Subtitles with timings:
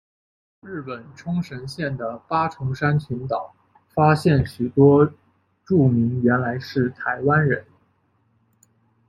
[0.61, 3.53] 日本冲绳县的八重山群岛
[3.93, 5.13] 发现许多
[5.63, 7.63] 住民原来是台湾人。